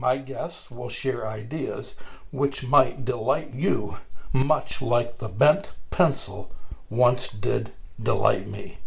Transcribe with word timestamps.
My 0.00 0.16
guests 0.16 0.70
will 0.70 0.88
share 0.88 1.28
ideas 1.28 1.94
which 2.30 2.66
might 2.66 3.04
delight 3.04 3.52
you, 3.52 3.98
much 4.32 4.80
like 4.80 5.18
the 5.18 5.28
bent 5.28 5.76
pencil 5.90 6.50
once 6.88 7.28
did 7.28 7.72
delight 8.02 8.48
me. 8.48 8.78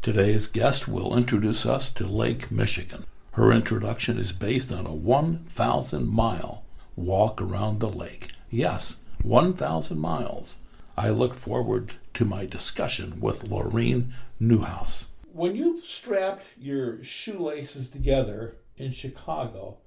Today's 0.00 0.46
guest 0.46 0.86
will 0.86 1.18
introduce 1.18 1.66
us 1.66 1.90
to 1.94 2.06
Lake 2.06 2.52
Michigan. 2.52 3.04
Her 3.32 3.50
introduction 3.50 4.16
is 4.16 4.32
based 4.32 4.70
on 4.72 4.86
a 4.86 4.94
1,000 4.94 6.06
mile 6.06 6.62
walk 6.94 7.42
around 7.42 7.80
the 7.80 7.88
lake. 7.88 8.28
Yes, 8.48 8.98
1,000 9.24 9.98
miles. 9.98 10.58
I 10.96 11.08
look 11.08 11.34
forward 11.34 11.94
to 12.12 12.24
my 12.24 12.46
discussion 12.46 13.18
with 13.18 13.50
Loreen 13.50 14.12
Niewenhuis. 14.40 15.06
When 15.32 15.56
you 15.56 15.80
strapped 15.82 16.46
your 16.56 17.02
shoelaces 17.02 17.88
together 17.88 18.54
in 18.76 18.92
Chicago 18.92 19.78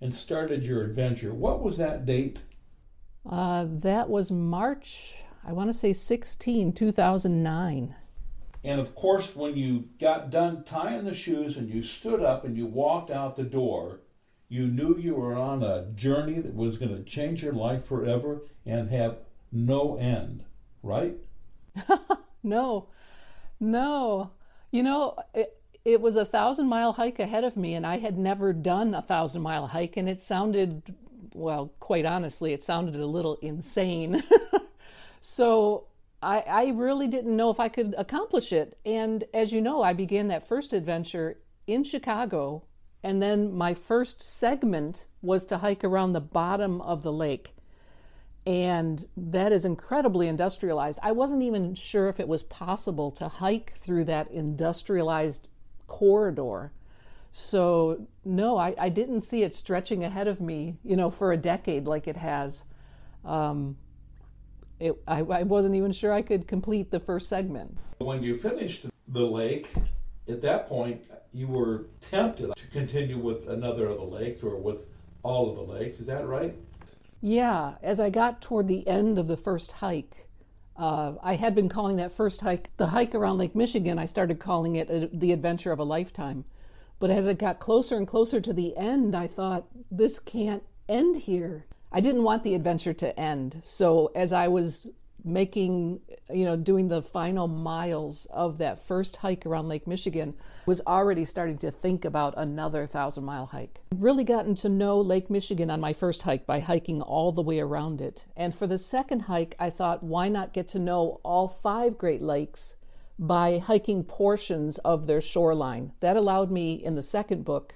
and 0.00 0.14
started 0.14 0.64
your 0.64 0.82
adventure, 0.82 1.32
what 1.32 1.62
was 1.62 1.76
that 1.78 2.04
date? 2.04 2.40
Uh, 3.28 3.66
that 3.68 4.08
was 4.08 4.30
March, 4.30 5.14
I 5.44 5.52
want 5.52 5.68
to 5.70 5.78
say 5.78 5.92
16, 5.92 6.72
2009. 6.72 7.94
And 8.62 8.80
of 8.80 8.94
course, 8.94 9.34
when 9.34 9.56
you 9.56 9.88
got 9.98 10.30
done 10.30 10.64
tying 10.64 11.04
the 11.04 11.14
shoes 11.14 11.56
and 11.56 11.68
you 11.68 11.82
stood 11.82 12.22
up 12.22 12.44
and 12.44 12.56
you 12.56 12.66
walked 12.66 13.10
out 13.10 13.36
the 13.36 13.42
door, 13.42 14.00
you 14.48 14.66
knew 14.66 14.96
you 14.98 15.14
were 15.14 15.34
on 15.34 15.62
a 15.62 15.86
journey 15.94 16.40
that 16.40 16.54
was 16.54 16.76
going 16.76 16.94
to 16.94 17.02
change 17.02 17.42
your 17.42 17.52
life 17.52 17.86
forever 17.86 18.42
and 18.66 18.90
have 18.90 19.18
no 19.52 19.96
end, 19.96 20.44
right? 20.82 21.16
no, 22.42 22.88
no. 23.58 24.32
You 24.72 24.82
know, 24.82 25.16
it, 25.34 25.59
it 25.84 26.00
was 26.00 26.16
a 26.16 26.24
thousand 26.24 26.66
mile 26.68 26.92
hike 26.92 27.18
ahead 27.18 27.44
of 27.44 27.56
me, 27.56 27.74
and 27.74 27.86
I 27.86 27.98
had 27.98 28.18
never 28.18 28.52
done 28.52 28.94
a 28.94 29.02
thousand 29.02 29.42
mile 29.42 29.68
hike, 29.68 29.96
and 29.96 30.08
it 30.08 30.20
sounded, 30.20 30.82
well, 31.34 31.72
quite 31.80 32.04
honestly, 32.04 32.52
it 32.52 32.62
sounded 32.62 32.96
a 32.96 33.06
little 33.06 33.36
insane. 33.36 34.22
so 35.20 35.86
I, 36.22 36.40
I 36.40 36.66
really 36.68 37.06
didn't 37.06 37.36
know 37.36 37.50
if 37.50 37.58
I 37.58 37.68
could 37.68 37.94
accomplish 37.96 38.52
it. 38.52 38.78
And 38.84 39.24
as 39.32 39.52
you 39.52 39.60
know, 39.60 39.82
I 39.82 39.92
began 39.94 40.28
that 40.28 40.46
first 40.46 40.72
adventure 40.72 41.38
in 41.66 41.84
Chicago, 41.84 42.64
and 43.02 43.22
then 43.22 43.52
my 43.52 43.72
first 43.72 44.20
segment 44.20 45.06
was 45.22 45.46
to 45.46 45.58
hike 45.58 45.84
around 45.84 46.12
the 46.12 46.20
bottom 46.20 46.80
of 46.82 47.02
the 47.02 47.12
lake. 47.12 47.54
And 48.46 49.06
that 49.16 49.52
is 49.52 49.64
incredibly 49.64 50.26
industrialized. 50.26 50.98
I 51.02 51.12
wasn't 51.12 51.42
even 51.42 51.74
sure 51.74 52.08
if 52.08 52.20
it 52.20 52.28
was 52.28 52.42
possible 52.42 53.10
to 53.12 53.28
hike 53.28 53.74
through 53.74 54.04
that 54.06 54.30
industrialized 54.30 55.49
corridor. 55.90 56.72
So, 57.32 58.06
no, 58.24 58.56
I, 58.56 58.74
I 58.78 58.88
didn't 58.88 59.20
see 59.20 59.42
it 59.42 59.54
stretching 59.54 60.04
ahead 60.04 60.28
of 60.28 60.40
me, 60.40 60.76
you 60.84 60.96
know, 60.96 61.10
for 61.10 61.32
a 61.32 61.36
decade 61.36 61.86
like 61.86 62.08
it 62.08 62.16
has. 62.16 62.64
Um, 63.24 63.76
it, 64.78 64.96
I, 65.06 65.18
I 65.18 65.42
wasn't 65.42 65.74
even 65.74 65.92
sure 65.92 66.12
I 66.12 66.22
could 66.22 66.48
complete 66.48 66.90
the 66.90 67.00
first 67.00 67.28
segment. 67.28 67.76
When 67.98 68.22
you 68.22 68.38
finished 68.38 68.86
the 69.08 69.20
lake, 69.20 69.72
at 70.28 70.40
that 70.42 70.68
point, 70.68 71.02
you 71.32 71.48
were 71.48 71.86
tempted 72.00 72.52
to 72.56 72.66
continue 72.72 73.18
with 73.18 73.48
another 73.48 73.86
of 73.88 73.98
the 73.98 74.04
lakes 74.04 74.42
or 74.42 74.56
with 74.56 74.86
all 75.22 75.50
of 75.50 75.56
the 75.56 75.74
lakes. 75.74 76.00
Is 76.00 76.06
that 76.06 76.26
right? 76.26 76.54
Yeah. 77.20 77.74
As 77.82 78.00
I 78.00 78.10
got 78.10 78.40
toward 78.40 78.68
the 78.68 78.86
end 78.88 79.18
of 79.18 79.26
the 79.26 79.36
first 79.36 79.72
hike, 79.72 80.26
uh, 80.80 81.12
I 81.22 81.34
had 81.34 81.54
been 81.54 81.68
calling 81.68 81.96
that 81.96 82.10
first 82.10 82.40
hike 82.40 82.70
the 82.78 82.86
hike 82.86 83.14
around 83.14 83.36
Lake 83.36 83.54
Michigan. 83.54 83.98
I 83.98 84.06
started 84.06 84.40
calling 84.40 84.76
it 84.76 84.88
a, 84.88 85.10
the 85.12 85.30
adventure 85.30 85.72
of 85.72 85.78
a 85.78 85.84
lifetime. 85.84 86.46
But 86.98 87.10
as 87.10 87.26
it 87.26 87.38
got 87.38 87.60
closer 87.60 87.98
and 87.98 88.08
closer 88.08 88.40
to 88.40 88.52
the 88.52 88.74
end, 88.76 89.14
I 89.14 89.26
thought, 89.26 89.66
this 89.90 90.18
can't 90.18 90.62
end 90.88 91.16
here. 91.16 91.66
I 91.92 92.00
didn't 92.00 92.22
want 92.22 92.44
the 92.44 92.54
adventure 92.54 92.94
to 92.94 93.18
end. 93.20 93.60
So 93.62 94.10
as 94.14 94.32
I 94.32 94.48
was 94.48 94.86
making, 95.24 96.00
you 96.32 96.44
know, 96.44 96.56
doing 96.56 96.88
the 96.88 97.02
final 97.02 97.48
miles 97.48 98.26
of 98.30 98.58
that 98.58 98.78
first 98.86 99.16
hike 99.16 99.46
around 99.46 99.68
Lake 99.68 99.86
Michigan, 99.86 100.34
was 100.66 100.80
already 100.86 101.24
starting 101.24 101.58
to 101.58 101.70
think 101.70 102.04
about 102.04 102.34
another 102.36 102.86
thousand 102.86 103.24
mile 103.24 103.46
hike. 103.46 103.80
Really 103.94 104.24
gotten 104.24 104.54
to 104.56 104.68
know 104.68 105.00
Lake 105.00 105.30
Michigan 105.30 105.70
on 105.70 105.80
my 105.80 105.92
first 105.92 106.22
hike 106.22 106.46
by 106.46 106.60
hiking 106.60 107.02
all 107.02 107.32
the 107.32 107.42
way 107.42 107.60
around 107.60 108.00
it. 108.00 108.24
And 108.36 108.54
for 108.54 108.66
the 108.66 108.78
second 108.78 109.20
hike, 109.20 109.54
I 109.58 109.70
thought, 109.70 110.02
why 110.02 110.28
not 110.28 110.52
get 110.52 110.68
to 110.68 110.78
know 110.78 111.20
all 111.22 111.48
five 111.48 111.98
Great 111.98 112.22
Lakes 112.22 112.74
by 113.18 113.58
hiking 113.58 114.04
portions 114.04 114.78
of 114.78 115.06
their 115.06 115.20
shoreline? 115.20 115.92
That 116.00 116.16
allowed 116.16 116.50
me 116.50 116.74
in 116.74 116.94
the 116.94 117.02
second 117.02 117.44
book 117.44 117.74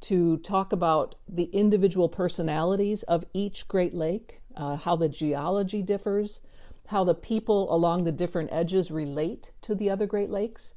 to 0.00 0.36
talk 0.38 0.72
about 0.72 1.16
the 1.28 1.44
individual 1.44 2.08
personalities 2.08 3.02
of 3.04 3.24
each 3.32 3.66
Great 3.66 3.94
Lake, 3.94 4.40
uh, 4.54 4.76
how 4.76 4.96
the 4.96 5.08
geology 5.08 5.82
differs, 5.82 6.40
how 6.88 7.04
the 7.04 7.14
people 7.14 7.72
along 7.74 8.04
the 8.04 8.12
different 8.12 8.50
edges 8.52 8.90
relate 8.90 9.52
to 9.62 9.74
the 9.74 9.88
other 9.88 10.06
Great 10.06 10.30
Lakes, 10.30 10.74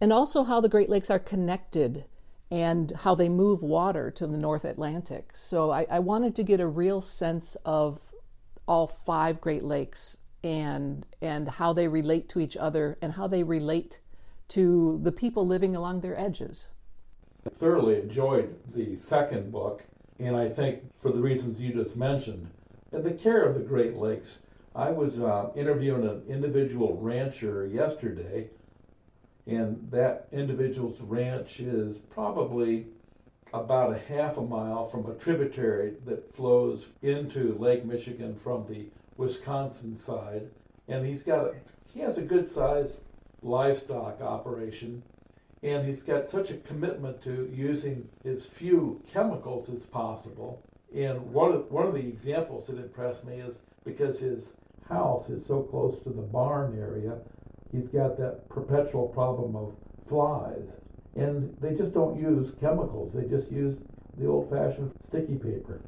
and 0.00 0.12
also 0.12 0.44
how 0.44 0.60
the 0.60 0.68
Great 0.68 0.88
Lakes 0.88 1.10
are 1.10 1.18
connected 1.18 2.04
and 2.50 2.92
how 2.92 3.14
they 3.14 3.28
move 3.28 3.62
water 3.62 4.10
to 4.10 4.26
the 4.26 4.38
North 4.38 4.64
Atlantic. 4.64 5.32
So 5.34 5.70
I, 5.70 5.86
I 5.90 5.98
wanted 5.98 6.34
to 6.36 6.42
get 6.42 6.60
a 6.60 6.66
real 6.66 7.00
sense 7.00 7.56
of 7.64 8.00
all 8.66 8.86
five 8.86 9.40
Great 9.40 9.64
Lakes 9.64 10.16
and 10.44 11.04
and 11.20 11.48
how 11.48 11.72
they 11.72 11.88
relate 11.88 12.28
to 12.28 12.40
each 12.40 12.56
other 12.56 12.96
and 13.02 13.12
how 13.12 13.26
they 13.26 13.42
relate 13.42 14.00
to 14.48 15.00
the 15.02 15.12
people 15.12 15.46
living 15.46 15.74
along 15.74 16.00
their 16.00 16.18
edges 16.18 16.68
thoroughly 17.58 18.00
enjoyed 18.00 18.54
the 18.74 18.96
second 18.96 19.50
book, 19.52 19.82
and 20.18 20.36
I 20.36 20.48
think 20.48 20.82
for 21.00 21.12
the 21.12 21.20
reasons 21.20 21.60
you 21.60 21.72
just 21.72 21.96
mentioned, 21.96 22.48
and 22.92 23.04
the 23.04 23.12
care 23.12 23.42
of 23.42 23.54
the 23.54 23.60
Great 23.60 23.96
Lakes. 23.96 24.38
I 24.78 24.92
was 24.92 25.18
uh, 25.18 25.50
interviewing 25.56 26.08
an 26.08 26.22
individual 26.28 26.96
rancher 27.00 27.66
yesterday, 27.66 28.48
and 29.48 29.90
that 29.90 30.28
individual's 30.30 31.00
ranch 31.00 31.58
is 31.58 31.96
probably 31.98 32.86
about 33.52 33.92
a 33.92 33.98
half 33.98 34.36
a 34.36 34.40
mile 34.40 34.88
from 34.88 35.10
a 35.10 35.14
tributary 35.14 35.94
that 36.06 36.32
flows 36.36 36.84
into 37.02 37.58
Lake 37.58 37.84
Michigan 37.84 38.36
from 38.36 38.66
the 38.68 38.86
Wisconsin 39.16 39.98
side, 39.98 40.48
and 40.86 41.04
he's 41.04 41.24
got 41.24 41.46
a, 41.46 41.54
he 41.92 41.98
has 41.98 42.16
a 42.16 42.22
good 42.22 42.48
sized 42.48 42.98
livestock 43.42 44.20
operation 44.20 45.02
and 45.64 45.84
he's 45.84 46.02
got 46.02 46.28
such 46.28 46.52
a 46.52 46.56
commitment 46.58 47.20
to 47.22 47.50
using 47.52 48.08
as 48.24 48.46
few 48.46 49.02
chemicals 49.12 49.68
as 49.68 49.86
possible. 49.86 50.62
And 50.94 51.20
one 51.32 51.52
of, 51.52 51.70
one 51.70 51.86
of 51.86 51.94
the 51.94 52.00
examples 52.00 52.68
that 52.68 52.78
impressed 52.78 53.24
me 53.24 53.40
is 53.40 53.56
because 53.84 54.20
his 54.20 54.44
house 54.88 55.28
is 55.28 55.46
so 55.46 55.62
close 55.62 56.02
to 56.04 56.10
the 56.10 56.22
barn 56.22 56.78
area, 56.78 57.18
he's 57.72 57.88
got 57.88 58.16
that 58.18 58.48
perpetual 58.48 59.08
problem 59.08 59.54
of 59.56 59.74
flies. 60.08 60.64
And 61.16 61.56
they 61.60 61.74
just 61.74 61.94
don't 61.94 62.20
use 62.20 62.52
chemicals, 62.60 63.12
they 63.14 63.28
just 63.28 63.50
use 63.50 63.76
the 64.16 64.26
old 64.26 64.50
fashioned 64.50 64.92
sticky 65.08 65.36
paper. 65.36 65.80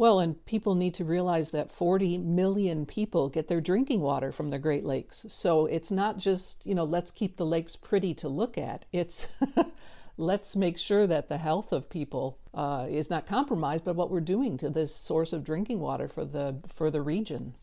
Well, 0.00 0.18
and 0.18 0.42
people 0.46 0.74
need 0.74 0.94
to 0.94 1.04
realize 1.04 1.50
that 1.50 1.70
40 1.70 2.16
million 2.16 2.86
people 2.86 3.28
get 3.28 3.48
their 3.48 3.60
drinking 3.60 4.00
water 4.00 4.32
from 4.32 4.48
the 4.48 4.58
Great 4.58 4.82
Lakes. 4.84 5.26
So 5.28 5.66
it's 5.66 5.90
not 5.90 6.16
just, 6.16 6.64
you 6.64 6.74
know, 6.74 6.84
let's 6.84 7.10
keep 7.10 7.36
the 7.36 7.44
lakes 7.44 7.76
pretty 7.76 8.14
to 8.14 8.28
look 8.28 8.56
at. 8.56 8.86
It's 8.92 9.28
let's 10.16 10.56
make 10.56 10.78
sure 10.78 11.06
that 11.06 11.28
the 11.28 11.36
health 11.36 11.70
of 11.70 11.90
people 11.90 12.38
uh, 12.54 12.86
is 12.88 13.10
not 13.10 13.26
compromised 13.26 13.84
by 13.84 13.92
what 13.92 14.10
we're 14.10 14.20
doing 14.20 14.56
to 14.58 14.70
this 14.70 14.94
source 14.94 15.34
of 15.34 15.44
drinking 15.44 15.80
water 15.80 16.08
for 16.08 16.24
the 16.24 16.56
for 16.66 16.90
the 16.90 17.02
region. 17.02 17.54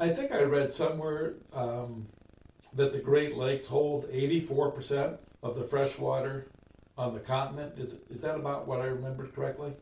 I 0.00 0.08
think 0.08 0.32
I 0.32 0.42
read 0.42 0.72
somewhere 0.72 1.34
um, 1.52 2.06
that 2.74 2.92
the 2.92 2.98
Great 2.98 3.36
Lakes 3.36 3.66
hold 3.66 4.10
84% 4.10 5.18
of 5.42 5.56
the 5.56 5.64
fresh 5.64 5.98
water 5.98 6.48
on 6.96 7.12
the 7.12 7.20
continent. 7.20 7.78
Is 7.78 7.98
is 8.08 8.22
that 8.22 8.36
about 8.36 8.66
what 8.66 8.80
I 8.80 8.86
remembered 8.86 9.34
correctly? 9.34 9.74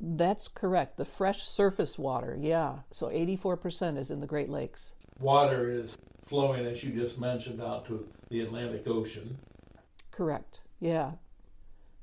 That's 0.00 0.48
correct. 0.48 0.96
The 0.96 1.04
fresh 1.04 1.46
surface 1.46 1.98
water, 1.98 2.36
yeah. 2.38 2.78
So 2.90 3.08
84% 3.08 3.96
is 3.96 4.10
in 4.10 4.18
the 4.18 4.26
Great 4.26 4.48
Lakes. 4.48 4.92
Water 5.20 5.70
is 5.70 5.96
flowing, 6.26 6.64
as 6.66 6.82
you 6.82 6.92
just 6.92 7.20
mentioned, 7.20 7.60
out 7.60 7.86
to 7.86 8.08
the 8.28 8.40
Atlantic 8.40 8.88
Ocean. 8.88 9.38
Correct, 10.10 10.60
yeah. 10.80 11.12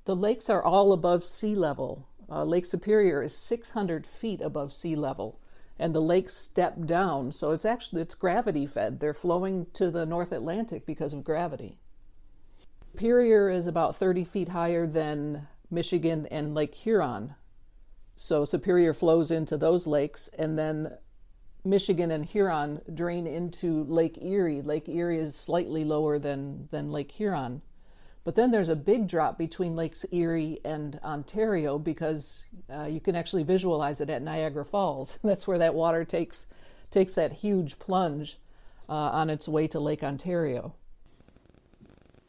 The 0.06 0.16
lakes 0.16 0.50
are 0.50 0.64
all 0.64 0.94
above 0.94 1.26
sea 1.26 1.56
level. 1.56 2.08
Uh, 2.30 2.44
Lake 2.44 2.66
Superior 2.66 3.24
is 3.24 3.36
600 3.36 4.06
feet 4.06 4.42
above 4.42 4.72
sea 4.72 4.96
level, 4.96 5.40
and 5.80 5.94
the 5.94 6.02
lakes 6.02 6.36
step 6.36 6.86
down, 6.86 7.32
so 7.32 7.52
it's 7.52 7.66
actually 7.66 8.02
it's 8.02 8.16
gravity 8.16 8.66
fed. 8.66 9.00
They're 9.00 9.14
flowing 9.14 9.68
to 9.74 9.92
the 9.92 10.06
North 10.06 10.32
Atlantic 10.32 10.86
because 10.86 11.14
of 11.14 11.24
gravity. 11.24 11.78
Superior 12.92 13.50
is 13.50 13.68
about 13.68 13.96
30 13.96 14.24
feet 14.24 14.50
higher 14.50 14.88
than 14.88 15.48
Michigan 15.70 16.26
and 16.32 16.56
Lake 16.56 16.74
Huron, 16.74 17.36
so 18.16 18.44
Superior 18.44 18.94
flows 18.94 19.30
into 19.30 19.58
those 19.58 19.86
lakes, 19.86 20.28
and 20.38 20.58
then 20.58 20.98
Michigan 21.64 22.10
and 22.10 22.26
Huron 22.26 22.82
drain 22.94 23.28
into 23.28 23.84
Lake 23.84 24.18
Erie. 24.22 24.62
Lake 24.62 24.90
Erie 24.90 25.20
is 25.20 25.36
slightly 25.36 25.84
lower 25.84 26.18
than, 26.18 26.68
than 26.72 26.92
Lake 26.92 27.12
Huron. 27.12 27.62
But 28.28 28.36
then 28.36 28.52
there's 28.52 28.68
a 28.68 28.76
big 28.76 29.08
drop 29.08 29.38
between 29.38 29.78
Lakes 29.78 30.06
Erie 30.12 30.60
and 30.66 31.00
Ontario 31.02 31.80
because 31.80 32.44
uh, 32.70 32.84
you 32.84 33.00
can 33.00 33.16
actually 33.16 33.44
visualize 33.44 34.02
it 34.02 34.10
at 34.10 34.22
Niagara 34.22 34.66
Falls. 34.66 35.18
That's 35.24 35.48
where 35.48 35.58
that 35.60 35.74
water 35.74 36.04
takes 36.04 36.46
takes 36.92 37.14
that 37.14 37.32
huge 37.32 37.80
plunge 37.80 38.38
uh, 38.90 38.92
on 38.92 39.30
its 39.30 39.48
way 39.48 39.66
to 39.68 39.80
Lake 39.80 40.04
Ontario. 40.04 40.74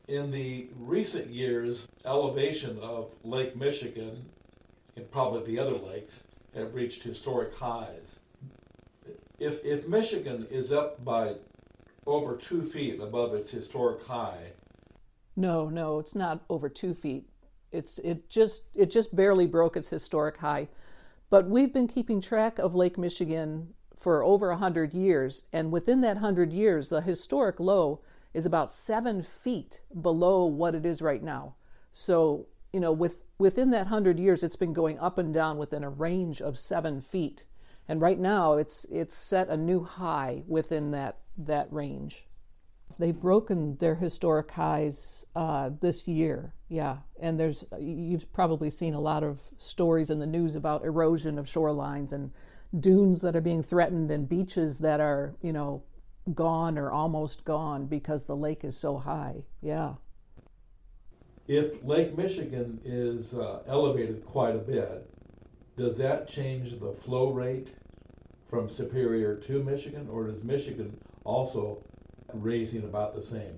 In 0.07 0.31
the 0.31 0.69
recent 0.77 1.31
years, 1.31 1.89
elevation 2.05 2.79
of 2.79 3.11
Lake 3.25 3.57
Michigan 3.57 4.27
and 4.95 5.11
probably 5.11 5.53
the 5.53 5.59
other 5.61 5.79
lakes 5.79 6.23
have 6.55 6.77
reached 6.77 7.03
historic 7.03 7.57
highs. 7.57 8.21
If, 9.41 9.65
if 9.65 9.89
Michigan 9.89 10.47
is 10.49 10.73
up 10.73 11.05
by 11.05 11.35
over 12.07 12.37
two 12.37 12.63
feet 12.63 13.01
above 13.01 13.35
its 13.35 13.51
historic 13.51 14.07
high, 14.07 14.53
no, 15.39 15.69
no, 15.69 16.01
it's 16.01 16.17
not 16.17 16.45
over 16.51 16.69
two 16.69 16.95
feet. 16.95 17.29
It's 17.71 17.99
it 18.01 18.29
just 18.29 18.65
it 18.75 18.91
just 18.91 19.15
barely 19.15 19.47
broke 19.47 19.77
its 19.77 19.89
historic 19.89 20.37
high. 20.39 20.69
But 21.31 21.49
we've 21.49 21.73
been 21.73 21.87
keeping 21.87 22.21
track 22.21 22.59
of 22.59 22.75
Lake 22.75 22.99
Michigan 22.99 23.73
for 23.97 24.25
over 24.25 24.51
a 24.51 24.57
hundred 24.57 24.93
years, 24.93 25.45
and 25.53 25.71
within 25.71 26.01
that 26.01 26.17
hundred 26.17 26.53
years, 26.53 26.89
the 26.89 27.01
historic 27.01 27.61
low 27.61 28.01
is 28.35 28.47
about 28.47 28.73
seven 28.73 29.23
feet 29.23 29.81
below 30.03 30.45
what 30.45 30.75
it 30.75 30.85
is 30.85 31.01
right 31.01 31.23
now. 31.23 31.55
So 31.93 32.47
you 32.73 32.81
know, 32.81 32.93
with 32.93 33.21
within 33.39 33.71
that 33.71 33.87
hundred 33.87 34.19
years, 34.19 34.43
it's 34.43 34.57
been 34.57 34.73
going 34.73 34.99
up 34.99 35.19
and 35.19 35.33
down 35.33 35.57
within 35.57 35.85
a 35.85 35.91
range 35.91 36.43
of 36.43 36.59
seven 36.59 37.01
feet, 37.01 37.45
and 37.87 38.01
right 38.01 38.19
now 38.19 38.55
it's 38.55 38.87
it's 38.87 39.15
set 39.15 39.49
a 39.49 39.57
new 39.57 39.85
high 39.85 40.43
within 40.49 40.91
that 40.91 41.19
that 41.37 41.73
range. 41.73 42.28
They've 42.99 43.19
broken 43.19 43.77
their 43.77 43.95
historic 43.95 44.51
highs 44.51 45.25
uh, 45.37 45.71
this 45.81 46.09
year, 46.09 46.55
yeah. 46.69 46.99
And 47.21 47.39
there's 47.39 47.65
you've 47.79 48.33
probably 48.33 48.71
seen 48.71 48.95
a 48.95 49.01
lot 49.01 49.23
of 49.23 49.41
stories 49.57 50.11
in 50.11 50.19
the 50.19 50.27
news 50.27 50.57
about 50.57 50.85
erosion 50.85 51.39
of 51.39 51.47
shorelines 51.47 52.13
and 52.13 52.31
dunes 52.81 53.21
that 53.23 53.37
are 53.37 53.41
being 53.41 53.63
threatened 53.63 54.11
and 54.11 54.29
beaches 54.29 54.79
that 54.79 55.01
are 55.01 55.35
you 55.43 55.53
know 55.53 55.83
gone 56.35 56.77
or 56.77 56.91
almost 56.91 57.45
gone 57.45 57.87
because 57.87 58.25
the 58.25 58.37
lake 58.37 58.65
is 58.65 58.77
so 58.77 58.99
high. 58.99 59.45
Yeah. 59.63 59.95
If 61.47 61.83
Lake 61.83 62.17
Michigan 62.17 62.79
is 62.85 63.33
uh, 63.33 63.63
elevated 63.67 64.25
quite 64.27 64.55
a 64.55 64.59
bit, 64.59 65.09
does 65.79 65.97
that 65.97 66.29
change 66.29 66.79
the 66.79 66.93
flow 66.93 67.33
rate 67.33 67.69
from 68.51 68.69
Superior 68.69 69.37
to 69.37 69.63
Michigan, 69.63 70.09
or 70.11 70.27
does 70.27 70.45
Michigan 70.45 70.99
also 71.25 71.83
raising 72.33 72.85
about 72.85 73.15
the 73.15 73.23
same? 73.23 73.57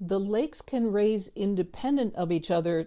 The 0.00 0.20
lakes 0.20 0.62
can 0.62 0.92
raise 0.92 1.28
independent 1.36 2.14
of 2.14 2.32
each 2.32 2.50
other 2.50 2.86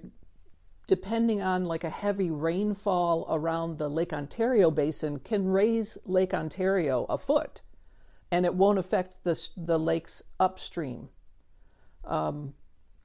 depending 0.88 1.42
on 1.42 1.66
like 1.66 1.84
a 1.84 1.90
heavy 1.90 2.30
rainfall 2.30 3.26
around 3.30 3.78
the 3.78 3.90
Lake 3.90 4.12
Ontario 4.12 4.70
basin 4.70 5.20
can 5.20 5.48
raise 5.48 5.98
Lake 6.06 6.34
Ontario 6.34 7.06
a 7.10 7.18
foot 7.18 7.62
and 8.32 8.46
it 8.46 8.54
won't 8.54 8.80
affect 8.80 9.24
the, 9.24 9.50
the 9.56 9.80
lakes 9.80 10.22
upstream. 10.40 11.08
Um, 12.04 12.54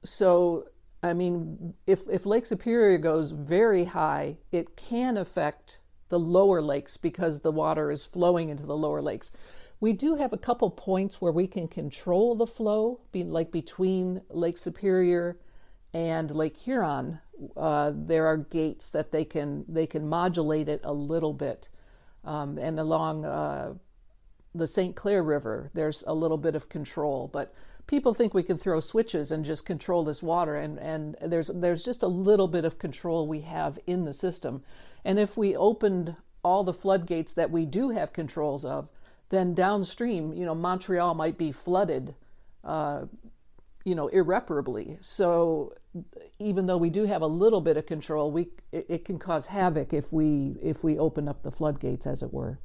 so 0.03 0.65
I 1.01 1.13
mean, 1.13 1.73
if, 1.87 2.03
if 2.09 2.25
Lake 2.25 2.45
Superior 2.45 2.97
goes 2.97 3.31
very 3.31 3.85
high, 3.85 4.37
it 4.51 4.75
can 4.75 5.17
affect 5.17 5.79
the 6.09 6.19
lower 6.19 6.61
lakes 6.61 6.97
because 6.97 7.39
the 7.39 7.51
water 7.51 7.91
is 7.91 8.03
flowing 8.03 8.49
into 8.49 8.65
the 8.65 8.75
lower 8.75 9.01
lakes. 9.01 9.31
We 9.81 9.93
do 9.93 10.15
have 10.15 10.33
a 10.33 10.37
couple 10.37 10.69
points 10.71 11.21
where 11.21 11.31
we 11.31 11.47
can 11.47 11.67
control 11.67 12.35
the 12.35 12.47
flow, 12.47 12.99
like 13.13 13.51
between 13.51 14.21
Lake 14.29 14.57
Superior 14.57 15.37
and 15.93 16.31
Lake 16.31 16.57
Huron. 16.57 17.19
Uh, 17.55 17.93
there 17.95 18.27
are 18.27 18.37
gates 18.37 18.89
that 18.89 19.11
they 19.11 19.23
can 19.23 19.63
they 19.69 19.87
can 19.87 20.07
modulate 20.07 20.67
it 20.67 20.81
a 20.83 20.91
little 20.91 21.33
bit, 21.33 21.69
um, 22.25 22.57
and 22.57 22.77
along 22.77 23.23
uh, 23.23 23.73
the 24.53 24.67
St. 24.67 24.95
Clair 24.95 25.23
River, 25.23 25.71
there's 25.73 26.03
a 26.07 26.13
little 26.13 26.37
bit 26.37 26.55
of 26.55 26.67
control, 26.67 27.29
but 27.31 27.53
people 27.87 28.13
think 28.13 28.33
we 28.33 28.43
can 28.43 28.57
throw 28.57 28.81
switches 28.81 29.31
and 29.31 29.45
just 29.45 29.65
control 29.65 30.03
this 30.03 30.21
water 30.21 30.57
and, 30.57 30.77
and 30.77 31.15
there's 31.25 31.49
there's 31.55 31.83
just 31.83 32.03
a 32.03 32.07
little 32.07 32.47
bit 32.47 32.63
of 32.63 32.77
control 32.77 33.27
we 33.27 33.39
have 33.41 33.79
in 33.87 34.05
the 34.05 34.13
system 34.13 34.61
and 35.05 35.17
if 35.17 35.35
we 35.35 35.55
opened 35.55 36.15
all 36.43 36.63
the 36.63 36.71
floodgates 36.71 37.33
that 37.33 37.49
we 37.49 37.65
do 37.65 37.89
have 37.89 38.13
controls 38.13 38.63
of 38.63 38.91
then 39.29 39.53
downstream 39.53 40.33
you 40.33 40.45
know 40.45 40.55
montreal 40.55 41.13
might 41.13 41.37
be 41.37 41.51
flooded 41.51 42.15
uh, 42.63 43.03
you 43.85 43.95
know 43.95 44.07
irreparably 44.07 44.97
so 45.01 45.73
even 46.37 46.65
though 46.65 46.77
we 46.77 46.89
do 46.89 47.05
have 47.05 47.21
a 47.21 47.27
little 47.27 47.61
bit 47.61 47.77
of 47.77 47.85
control 47.85 48.31
we 48.31 48.49
it, 48.71 48.85
it 48.89 49.05
can 49.05 49.17
cause 49.17 49.47
havoc 49.47 49.93
if 49.93 50.11
we 50.11 50.57
if 50.61 50.83
we 50.83 50.97
open 50.97 51.27
up 51.27 51.43
the 51.43 51.51
floodgates 51.51 52.05
as 52.05 52.21
it 52.21 52.33
were 52.33 52.59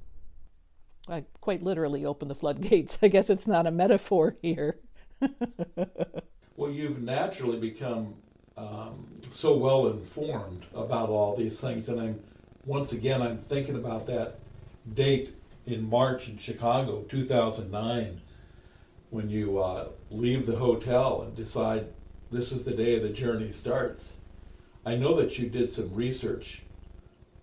I 1.08 1.24
quite 1.40 1.62
literally 1.62 2.04
open 2.04 2.28
the 2.28 2.34
floodgates. 2.34 2.98
I 3.02 3.08
guess 3.08 3.30
it's 3.30 3.46
not 3.46 3.66
a 3.66 3.70
metaphor 3.70 4.36
here. 4.42 4.78
well, 6.56 6.70
you've 6.70 7.02
naturally 7.02 7.58
become 7.58 8.14
um, 8.56 9.06
so 9.30 9.56
well 9.56 9.88
informed 9.88 10.66
about 10.74 11.08
all 11.08 11.36
these 11.36 11.60
things, 11.60 11.88
and 11.88 12.00
I'm 12.00 12.20
once 12.64 12.92
again 12.92 13.20
I'm 13.20 13.38
thinking 13.38 13.76
about 13.76 14.06
that 14.06 14.38
date 14.94 15.34
in 15.66 15.88
March 15.88 16.28
in 16.28 16.38
Chicago, 16.38 17.02
2009, 17.08 18.20
when 19.10 19.30
you 19.30 19.58
uh, 19.58 19.88
leave 20.10 20.46
the 20.46 20.56
hotel 20.56 21.22
and 21.22 21.36
decide 21.36 21.86
this 22.30 22.52
is 22.52 22.64
the 22.64 22.72
day 22.72 22.98
the 22.98 23.10
journey 23.10 23.52
starts. 23.52 24.16
I 24.84 24.96
know 24.96 25.14
that 25.16 25.38
you 25.38 25.48
did 25.48 25.70
some 25.70 25.94
research 25.94 26.62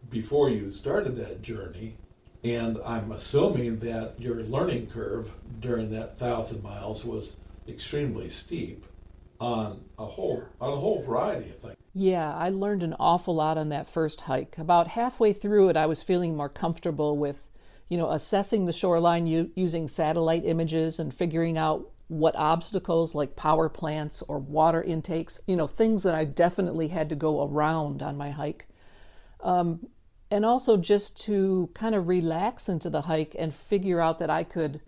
before 0.09 0.50
you 0.50 0.69
started 0.71 1.15
that 1.15 1.41
journey, 1.41 1.95
and 2.44 2.77
I'm 2.85 3.12
assuming 3.12 3.79
that 3.79 4.19
your 4.19 4.44
learning 4.44 4.88
curve 4.88 5.31
during 5.59 5.91
that 5.91 6.19
thousand 6.19 6.62
miles 6.62 7.06
was 7.06 7.38
extremely 7.67 8.29
steep 8.29 8.85
on 9.39 9.81
a 9.97 10.06
whole 10.06 10.44
on 10.59 10.74
a 10.74 10.75
whole 10.75 11.01
variety 11.01 11.50
of 11.50 11.57
things. 11.57 11.75
Yeah, 11.94 12.33
I 12.33 12.50
learned 12.50 12.83
an 12.83 12.95
awful 13.00 13.35
lot 13.35 13.57
on 13.57 13.69
that 13.69 13.88
first 13.88 14.21
hike. 14.21 14.57
About 14.57 14.89
halfway 14.89 15.33
through 15.33 15.69
it, 15.69 15.77
I 15.77 15.88
was 15.88 16.01
feeling 16.01 16.38
more 16.38 16.47
comfortable 16.47 17.17
with, 17.17 17.50
you 17.91 17.97
know, 17.97 18.09
assessing 18.09 18.63
the 18.63 18.71
shoreline 18.71 19.27
u- 19.27 19.51
using 19.53 19.85
satellite 19.85 20.45
images 20.45 20.97
and 20.97 21.13
figuring 21.13 21.57
out 21.57 21.89
what 22.07 22.33
obstacles 22.38 23.13
like 23.13 23.35
power 23.35 23.67
plants 23.67 24.21
or 24.29 24.39
water 24.39 24.81
intakes, 24.81 25.41
you 25.45 25.57
know, 25.57 25.67
things 25.67 26.03
that 26.03 26.15
I 26.15 26.24
definitely 26.24 26.88
had 26.88 27.10
to 27.10 27.15
go 27.15 27.43
around 27.43 28.01
on 28.01 28.15
my 28.15 28.31
hike. 28.31 28.65
Um, 29.41 29.88
and 30.29 30.45
also 30.45 30.77
just 30.77 31.21
to 31.24 31.69
kind 31.74 31.93
of 31.93 32.07
relax 32.07 32.69
into 32.69 32.89
the 32.89 33.01
hike 33.01 33.36
and 33.38 33.53
figure 33.53 34.00
out 34.00 34.19
that 34.19 34.29
I 34.29 34.45
could 34.45 34.79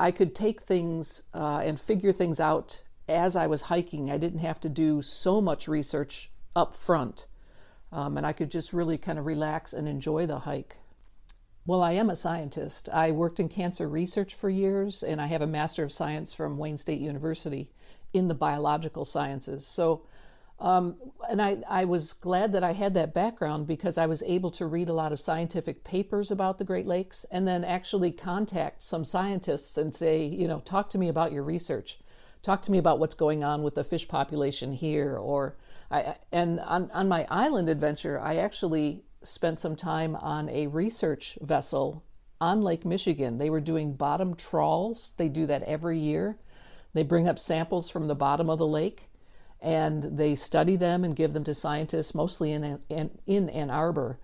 I 0.00 0.10
could 0.10 0.34
take 0.34 0.60
things 0.60 1.22
uh, 1.34 1.62
and 1.64 1.80
figure 1.80 2.12
things 2.12 2.40
out 2.40 2.82
as 3.08 3.36
I 3.36 3.46
was 3.46 3.62
hiking. 3.62 4.10
I 4.10 4.18
didn't 4.18 4.40
have 4.40 4.58
to 4.62 4.68
do 4.68 5.02
so 5.02 5.40
much 5.40 5.68
research 5.68 6.32
up 6.56 6.74
front. 6.74 7.28
Um, 7.92 8.16
and 8.16 8.26
I 8.26 8.32
could 8.32 8.50
just 8.50 8.72
really 8.72 8.98
kind 8.98 9.20
of 9.20 9.24
relax 9.24 9.72
and 9.72 9.86
enjoy 9.86 10.26
the 10.26 10.40
hike. 10.40 10.78
Well, 11.66 11.82
I 11.82 11.92
am 11.92 12.10
a 12.10 12.16
scientist. 12.16 12.88
I 12.92 13.10
worked 13.10 13.40
in 13.40 13.48
cancer 13.48 13.88
research 13.88 14.34
for 14.34 14.50
years, 14.50 15.02
and 15.02 15.20
I 15.20 15.26
have 15.26 15.40
a 15.40 15.46
Master 15.46 15.82
of 15.82 15.92
Science 15.92 16.34
from 16.34 16.58
Wayne 16.58 16.76
State 16.76 17.00
University 17.00 17.70
in 18.12 18.28
the 18.28 18.34
biological 18.34 19.04
sciences. 19.04 19.66
So 19.66 20.02
um, 20.60 20.96
and 21.28 21.42
I, 21.42 21.58
I 21.68 21.84
was 21.84 22.12
glad 22.12 22.52
that 22.52 22.62
I 22.62 22.72
had 22.72 22.94
that 22.94 23.12
background 23.12 23.66
because 23.66 23.98
I 23.98 24.06
was 24.06 24.22
able 24.22 24.50
to 24.52 24.66
read 24.66 24.88
a 24.88 24.94
lot 24.94 25.12
of 25.12 25.18
scientific 25.18 25.84
papers 25.84 26.30
about 26.30 26.58
the 26.58 26.64
Great 26.64 26.86
Lakes 26.86 27.26
and 27.30 27.46
then 27.46 27.64
actually 27.64 28.12
contact 28.12 28.82
some 28.82 29.04
scientists 29.04 29.76
and 29.76 29.92
say, 29.92 30.24
you 30.24 30.46
know, 30.46 30.60
talk 30.60 30.88
to 30.90 30.98
me 30.98 31.08
about 31.08 31.32
your 31.32 31.42
research. 31.42 31.98
Talk 32.42 32.62
to 32.62 32.70
me 32.70 32.78
about 32.78 32.98
what's 32.98 33.14
going 33.14 33.42
on 33.42 33.62
with 33.62 33.74
the 33.74 33.84
fish 33.84 34.06
population 34.06 34.72
here. 34.72 35.16
Or, 35.16 35.56
I, 35.90 36.16
and 36.30 36.60
on, 36.60 36.90
on 36.92 37.08
my 37.08 37.26
island 37.30 37.68
adventure, 37.68 38.20
I 38.20 38.36
actually 38.36 39.02
spent 39.24 39.60
some 39.60 39.76
time 39.76 40.16
on 40.16 40.48
a 40.48 40.66
research 40.66 41.38
vessel 41.40 42.04
on 42.40 42.62
Lake 42.62 42.84
Michigan. 42.84 43.38
They 43.38 43.50
were 43.50 43.60
doing 43.60 43.94
bottom 43.94 44.34
trawls, 44.34 45.12
they 45.16 45.28
do 45.28 45.46
that 45.46 45.62
every 45.64 45.98
year. 45.98 46.38
They 46.92 47.02
bring 47.02 47.28
up 47.28 47.38
samples 47.38 47.90
from 47.90 48.06
the 48.06 48.14
bottom 48.14 48.48
of 48.48 48.58
the 48.58 48.66
lake 48.66 49.08
and 49.64 50.02
they 50.02 50.34
study 50.34 50.76
them 50.76 51.04
and 51.04 51.16
give 51.16 51.32
them 51.32 51.42
to 51.44 51.54
scientists, 51.54 52.14
mostly 52.14 52.52
in 52.52 52.78
in, 52.90 53.10
in 53.26 53.48
Ann 53.48 53.70
Arbor. 53.70 54.18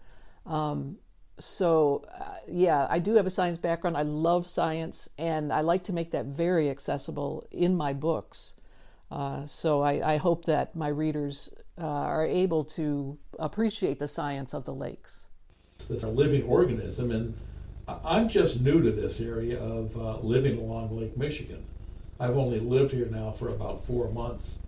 Um, 0.47 0.99
so, 1.39 2.05
uh, 2.19 2.35
yeah, 2.47 2.87
I 2.91 2.99
do 2.99 3.15
have 3.15 3.27
a 3.27 3.31
science 3.31 3.57
background. 3.57 3.97
I 3.97 4.03
love 4.03 4.47
science, 4.47 5.09
and 5.17 5.51
I 5.53 5.63
like 5.63 5.85
to 5.85 5.93
make 5.95 6.11
that 6.11 6.27
very 6.27 6.69
accessible 6.69 7.47
in 7.51 7.75
my 7.75 7.95
books. 7.95 8.55
Uh, 9.11 9.47
so, 9.47 9.81
I, 9.81 10.15
I, 10.15 10.17
hope 10.19 10.45
that 10.45 10.77
my 10.77 10.89
readers 10.89 11.51
uh, 11.81 11.87
are 11.87 12.27
able 12.27 12.65
to 12.65 13.19
appreciate 13.39 13.99
the 13.99 14.09
science 14.09 14.55
of 14.55 14.65
the 14.65 14.75
lakes. 14.75 15.27
It's 15.91 16.05
a 16.05 16.09
living 16.09 16.45
organism, 16.45 17.11
and 17.11 17.35
I'm 18.05 18.29
just 18.29 18.61
new 18.61 18.83
to 18.83 18.93
this 18.93 19.21
area 19.21 19.61
of 19.61 19.97
uh, 19.97 20.19
living 20.21 20.59
along 20.59 20.97
Lake 20.99 21.17
Michigan. 21.17 21.65
I've 22.21 22.37
only 22.37 22.61
lived 22.61 22.93
here 22.93 23.07
now 23.07 23.33
for 23.33 23.49
about 23.49 23.87
four 23.87 24.11
months 24.11 24.61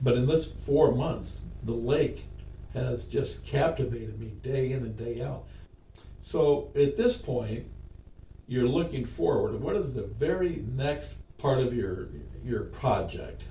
But 0.00 0.16
in 0.16 0.26
this 0.26 0.46
four 0.66 0.92
months, 0.92 1.40
the 1.62 1.72
lake 1.74 2.26
has 2.74 3.06
just 3.06 3.44
captivated 3.46 4.20
me 4.20 4.28
day 4.42 4.72
in 4.72 4.84
and 4.84 4.96
day 4.96 5.22
out. 5.22 5.44
So 6.20 6.70
at 6.76 6.96
this 6.96 7.16
point, 7.16 7.66
you're 8.48 8.68
looking 8.68 9.04
forward. 9.04 9.60
What 9.60 9.76
is 9.76 9.94
the 9.94 10.04
very 10.04 10.64
next 10.76 11.14
part 11.38 11.60
of 11.60 11.74
your 11.74 12.08
your 12.44 12.64
project? 12.64 13.42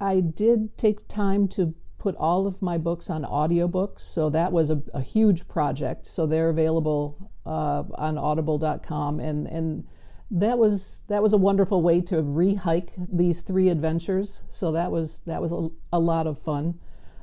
I 0.00 0.20
did 0.20 0.76
take 0.76 1.06
time 1.08 1.48
to 1.48 1.74
put 1.98 2.16
all 2.16 2.46
of 2.46 2.62
my 2.62 2.78
books 2.78 3.10
on 3.10 3.22
audiobooks, 3.24 4.00
so 4.00 4.30
that 4.30 4.52
was 4.52 4.70
a, 4.70 4.82
a 4.94 5.02
huge 5.02 5.46
project. 5.46 6.06
So 6.06 6.26
they're 6.26 6.48
available 6.48 7.30
uh, 7.44 7.84
on 7.94 8.16
Audible.com, 8.16 9.20
and 9.20 9.46
and 9.46 9.84
that 10.30 10.58
was 10.58 11.02
that 11.08 11.22
was 11.22 11.32
a 11.32 11.36
wonderful 11.36 11.82
way 11.82 12.00
to 12.00 12.22
re-hike 12.22 12.92
these 13.12 13.42
three 13.42 13.68
adventures. 13.68 14.42
So 14.50 14.72
that 14.72 14.90
was 14.90 15.20
that 15.26 15.42
was 15.42 15.52
a, 15.52 15.68
a 15.92 15.98
lot 15.98 16.26
of 16.26 16.38
fun. 16.38 16.78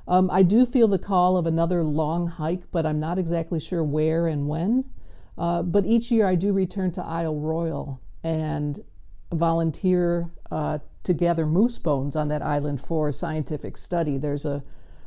Um, 0.08 0.30
I 0.32 0.44
do 0.44 0.66
feel 0.66 0.88
the 0.88 1.00
call 1.00 1.38
of 1.38 1.46
another 1.46 1.84
long 1.84 2.28
hike, 2.28 2.72
but 2.72 2.86
I'm 2.86 3.00
not 3.00 3.18
exactly 3.18 3.60
sure 3.60 3.84
where 3.84 4.28
and 4.28 4.48
when. 4.48 4.86
Uh, 5.38 5.62
but 5.64 5.86
each 5.86 6.12
year 6.12 6.26
I 6.26 6.36
do 6.36 6.54
return 6.54 6.92
to 6.94 7.04
Isle 7.04 7.40
Royale 7.40 8.02
and 8.24 8.84
volunteer 9.34 10.32
uh, 10.52 10.80
to 11.04 11.14
gather 11.14 11.46
moose 11.46 11.78
bones 11.78 12.16
on 12.16 12.28
that 12.28 12.42
island 12.42 12.82
for 12.82 13.12
scientific 13.12 13.78
study. 13.78 14.18
There's 14.18 14.46
a, 14.46 14.64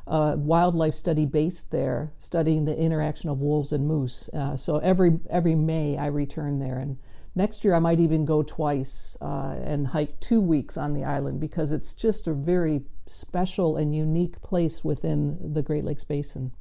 a 0.07 0.37
wildlife 0.37 0.95
study 0.95 1.27
based 1.27 1.71
there, 1.71 2.13
studying 2.19 2.65
the 2.65 2.77
interaction 2.77 3.29
of 3.31 3.41
wolves 3.41 3.73
and 3.73 3.87
moose. 3.87 4.29
Uh, 4.33 4.57
so 4.57 4.79
every 4.79 5.19
every 5.29 5.55
May 5.55 5.97
I 5.97 6.07
return 6.07 6.59
there, 6.59 6.79
and 6.79 6.99
next 7.35 7.65
year 7.65 7.75
I 7.75 7.79
might 7.79 8.01
even 8.01 8.25
go 8.25 8.43
twice 8.43 9.17
uh, 9.21 9.57
and 9.63 9.87
hike 9.87 10.19
two 10.21 10.41
weeks 10.41 10.77
on 10.77 10.95
the 10.95 11.05
island 11.05 11.41
because 11.41 11.73
it's 11.73 11.95
just 11.95 12.27
a 12.27 12.33
very 12.33 12.83
special 13.07 13.77
and 13.77 13.95
unique 13.95 14.41
place 14.43 14.85
within 14.85 15.53
the 15.53 15.63
Great 15.63 15.85
Lakes 15.85 16.05
Basin. 16.05 16.53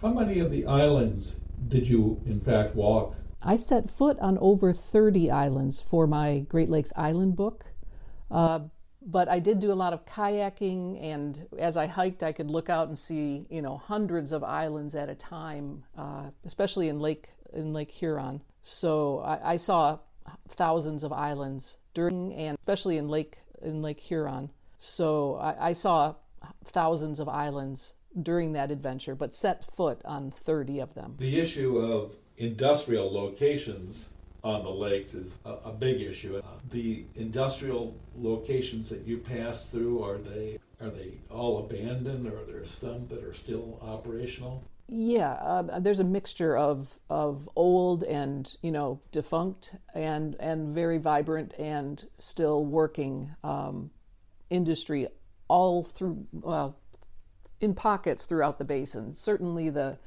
How 0.00 0.12
many 0.12 0.38
of 0.38 0.50
the 0.50 0.66
islands 0.66 1.36
did 1.66 1.88
you, 1.88 2.20
in 2.26 2.40
fact, 2.40 2.76
walk? 2.76 3.14
I 3.42 3.56
set 3.56 3.90
foot 3.90 4.18
on 4.20 4.38
over 4.38 4.72
30 4.72 5.30
islands 5.30 5.80
for 5.80 6.06
my 6.06 6.40
Great 6.40 6.68
Lakes 6.68 6.92
Island 6.96 7.36
book. 7.36 7.64
Uh, 8.30 8.60
but 9.00 9.28
I 9.28 9.38
did 9.38 9.60
do 9.60 9.72
a 9.72 9.74
lot 9.74 9.92
of 9.92 10.04
kayaking, 10.04 11.02
and 11.02 11.46
as 11.58 11.76
I 11.76 11.86
hiked, 11.86 12.22
I 12.22 12.32
could 12.32 12.50
look 12.50 12.68
out 12.68 12.88
and 12.88 12.98
see, 12.98 13.46
you 13.48 13.62
know, 13.62 13.78
hundreds 13.78 14.32
of 14.32 14.42
islands 14.42 14.94
at 14.94 15.08
a 15.08 15.14
time, 15.14 15.84
uh, 15.96 16.24
especially 16.44 16.88
in 16.88 16.98
Lake 16.98 17.28
in 17.52 17.72
Lake 17.72 17.90
Huron. 17.90 18.42
So 18.62 19.20
I, 19.20 19.52
I, 19.52 19.56
saw 19.56 20.00
thousands 20.48 21.02
of 21.02 21.12
islands 21.12 21.78
during, 21.94 22.34
and 22.34 22.58
especially 22.58 22.98
in 22.98 23.08
Lake 23.08 23.38
in 23.62 23.80
Lake 23.80 24.00
Huron. 24.00 24.50
So 24.78 25.36
I, 25.36 25.68
I 25.70 25.72
saw 25.72 26.16
thousands 26.64 27.20
of 27.20 27.28
islands 27.28 27.94
during 28.20 28.52
that 28.52 28.70
adventure, 28.70 29.14
but 29.14 29.34
set 29.34 29.64
foot 29.64 30.00
on 30.04 30.30
30 30.30 30.80
of 30.80 30.94
them. 30.94 31.14
The 31.18 31.38
issue 31.40 31.78
of 31.78 32.16
industrial 32.36 33.12
locations 33.12 34.06
on 34.48 34.64
the 34.64 34.70
lakes 34.70 35.14
is 35.14 35.38
a, 35.44 35.52
a 35.66 35.72
big 35.72 36.00
issue. 36.00 36.38
Uh, 36.38 36.42
the 36.70 37.04
industrial 37.14 37.94
locations 38.16 38.88
that 38.88 39.06
you 39.06 39.18
pass 39.18 39.68
through 39.68 40.02
are 40.02 40.18
they 40.18 40.58
are 40.80 40.90
they 40.90 41.18
all 41.30 41.58
abandoned, 41.58 42.26
or 42.26 42.40
are 42.40 42.44
there 42.44 42.64
some 42.64 43.06
that 43.08 43.22
are 43.24 43.34
still 43.34 43.78
operational? 43.82 44.64
Yeah, 44.88 45.32
uh, 45.32 45.80
there's 45.80 46.00
a 46.00 46.04
mixture 46.04 46.56
of 46.56 46.98
of 47.10 47.48
old 47.56 48.04
and 48.04 48.54
you 48.62 48.70
know 48.70 49.00
defunct 49.12 49.74
and 49.94 50.34
and 50.40 50.74
very 50.74 50.98
vibrant 50.98 51.52
and 51.58 52.04
still 52.18 52.64
working 52.64 53.30
um, 53.44 53.90
industry 54.50 55.08
all 55.48 55.82
through 55.82 56.26
well 56.32 56.78
in 57.60 57.74
pockets 57.74 58.24
throughout 58.24 58.58
the 58.58 58.64
basin. 58.64 59.14
Certainly 59.14 59.70
the 59.70 59.98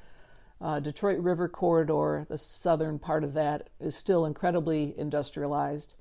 uh, 0.62 0.80
Detroit 0.80 1.20
River 1.20 1.50
Corridor, 1.50 2.26
the 2.30 2.38
southern 2.38 3.00
part 3.00 3.24
of 3.24 3.34
that, 3.34 3.70
is 3.80 3.96
still 3.96 4.26
incredibly 4.26 4.94
industrialized. 4.98 5.96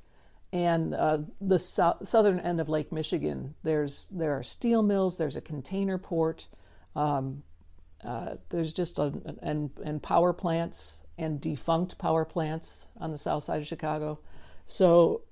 And 0.53 0.95
uh, 0.95 1.19
the 1.41 1.59
so- 1.59 1.97
southern 2.05 2.41
end 2.41 2.61
of 2.61 2.69
Lake 2.69 2.93
Michigan, 2.93 3.55
there's 3.63 4.09
there 4.11 4.37
are 4.37 4.43
steel 4.43 4.83
mills, 4.83 5.17
there's 5.17 5.37
a 5.37 5.41
container 5.41 5.97
port, 5.97 6.47
um, 6.95 7.43
uh, 8.05 8.37
there's 8.51 8.73
just 8.73 8.99
a, 8.99 9.13
and 9.43 9.71
and 9.85 10.03
power 10.03 10.33
plants 10.33 10.99
and 11.17 11.41
defunct 11.41 11.99
power 11.99 12.25
plants 12.25 12.87
on 12.97 13.13
the 13.13 13.19
south 13.19 13.45
side 13.45 13.61
of 13.61 13.67
Chicago. 13.67 14.19
So, 14.67 15.23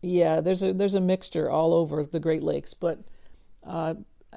yeah, 0.00 0.40
there's 0.40 0.62
a 0.62 0.72
there's 0.72 0.94
a 0.94 1.00
mixture 1.00 1.50
all 1.50 1.74
over 1.74 2.04
the 2.04 2.20
Great 2.20 2.42
Lakes. 2.42 2.72
But 2.72 3.00
uh, 3.66 3.94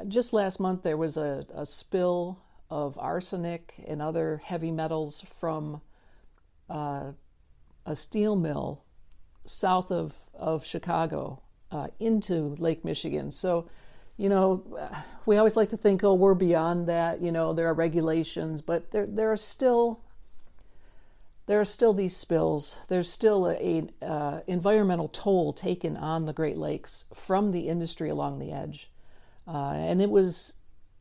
just 0.08 0.34
last 0.34 0.60
month 0.60 0.84
there 0.84 0.98
was 0.98 1.18
a, 1.18 1.46
a 1.54 1.66
spill 1.66 2.40
of 2.72 2.98
arsenic 2.98 3.74
and 3.86 4.02
other 4.02 4.42
heavy 4.46 4.72
metals 4.72 5.24
from 5.38 5.82
uh, 6.70 7.12
a 7.86 7.96
steel 7.96 8.36
mill 8.36 8.84
south 9.46 9.92
of, 9.92 10.16
of 10.34 10.66
Chicago 10.66 11.42
uh, 11.70 11.88
into 12.00 12.56
Lake 12.58 12.86
Michigan. 12.86 13.32
So, 13.32 13.68
you 14.16 14.30
know, 14.30 14.64
we 15.26 15.38
always 15.38 15.58
like 15.58 15.70
to 15.70 15.78
think, 15.78 16.04
oh, 16.04 16.14
we're 16.14 16.34
beyond 16.34 16.88
that. 16.88 17.22
You 17.22 17.32
know, 17.32 17.54
there 17.54 17.68
are 17.68 17.74
regulations, 17.74 18.62
but 18.62 18.92
there 18.92 19.06
there 19.06 19.32
are 19.32 19.38
still 19.38 20.02
there 21.48 21.60
are 21.60 21.66
still 21.66 21.94
these 21.94 22.16
spills. 22.16 22.78
There's 22.88 23.10
still 23.10 23.48
a, 23.48 23.88
a 24.02 24.06
uh, 24.06 24.42
environmental 24.48 25.10
toll 25.10 25.54
taken 25.54 25.98
on 25.98 26.26
the 26.26 26.34
Great 26.34 26.58
Lakes 26.58 27.06
from 27.14 27.52
the 27.52 27.68
industry 27.68 28.10
along 28.10 28.40
the 28.40 28.52
edge, 28.52 28.92
uh, 29.48 29.72
and 29.72 30.02
it 30.02 30.10
was 30.10 30.54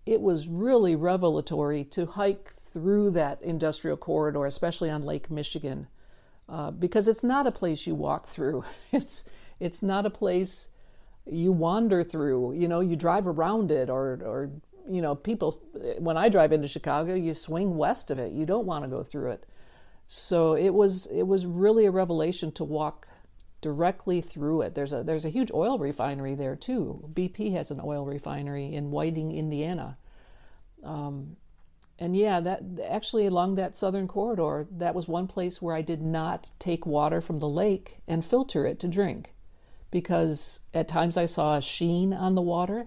it 0.06 0.20
was 0.20 0.48
really 0.48 0.96
revelatory 0.96 1.84
to 1.84 2.06
hike 2.06 2.52
through 2.52 3.10
that 3.10 3.42
industrial 3.42 3.96
corridor, 3.96 4.46
especially 4.46 4.90
on 4.90 5.04
Lake 5.04 5.30
Michigan, 5.30 5.88
uh, 6.48 6.70
because 6.70 7.08
it's 7.08 7.22
not 7.22 7.46
a 7.46 7.52
place 7.52 7.86
you 7.86 7.94
walk 7.94 8.26
through. 8.26 8.64
It's 8.92 9.24
it's 9.58 9.82
not 9.82 10.06
a 10.06 10.10
place 10.10 10.68
you 11.26 11.52
wander 11.52 12.02
through. 12.02 12.54
You 12.54 12.66
know, 12.66 12.80
you 12.80 12.96
drive 12.96 13.26
around 13.26 13.70
it, 13.70 13.90
or 13.90 14.20
or 14.24 14.50
you 14.88 15.02
know, 15.02 15.14
people. 15.14 15.60
When 15.98 16.16
I 16.16 16.28
drive 16.28 16.52
into 16.52 16.66
Chicago, 16.66 17.14
you 17.14 17.34
swing 17.34 17.76
west 17.76 18.10
of 18.10 18.18
it. 18.18 18.32
You 18.32 18.46
don't 18.46 18.66
want 18.66 18.84
to 18.84 18.90
go 18.90 19.02
through 19.02 19.32
it. 19.32 19.46
So 20.08 20.54
it 20.54 20.70
was 20.70 21.06
it 21.06 21.22
was 21.22 21.46
really 21.46 21.86
a 21.86 21.90
revelation 21.90 22.50
to 22.52 22.64
walk 22.64 23.06
directly 23.60 24.20
through 24.20 24.62
it. 24.62 24.74
There's 24.74 24.92
a 24.92 25.02
there's 25.02 25.24
a 25.24 25.30
huge 25.30 25.50
oil 25.52 25.78
refinery 25.78 26.34
there 26.34 26.56
too. 26.56 27.10
BP 27.12 27.52
has 27.52 27.70
an 27.70 27.80
oil 27.82 28.06
refinery 28.06 28.72
in 28.74 28.90
Whiting, 28.90 29.32
Indiana. 29.32 29.98
Um, 30.82 31.36
and 31.98 32.16
yeah, 32.16 32.40
that 32.40 32.62
actually 32.88 33.26
along 33.26 33.56
that 33.56 33.76
southern 33.76 34.08
corridor, 34.08 34.66
that 34.70 34.94
was 34.94 35.06
one 35.06 35.26
place 35.26 35.60
where 35.60 35.74
I 35.74 35.82
did 35.82 36.00
not 36.00 36.50
take 36.58 36.86
water 36.86 37.20
from 37.20 37.38
the 37.38 37.48
lake 37.48 37.98
and 38.08 38.24
filter 38.24 38.66
it 38.66 38.80
to 38.80 38.88
drink, 38.88 39.34
because 39.90 40.60
at 40.72 40.88
times 40.88 41.18
I 41.18 41.26
saw 41.26 41.56
a 41.56 41.62
sheen 41.62 42.14
on 42.14 42.34
the 42.34 42.42
water, 42.42 42.86